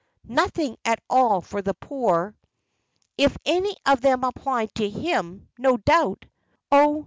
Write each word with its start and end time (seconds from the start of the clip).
"Nothing 0.23 0.77
at 0.83 0.97
all 1.11 1.41
for 1.41 1.61
the 1.61 1.75
poor." 1.75 2.35
"If 3.19 3.37
any 3.45 3.75
of 3.85 4.01
them 4.01 4.23
applied 4.23 4.73
to 4.73 4.89
him, 4.89 5.47
no 5.59 5.77
doubt" 5.77 6.25
"Oh! 6.71 6.99